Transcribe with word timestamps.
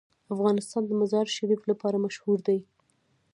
افغانستان 0.33 0.83
د 0.87 0.91
مزارشریف 1.01 1.61
لپاره 1.71 2.01
مشهور 2.05 2.39
دی. 2.47 2.59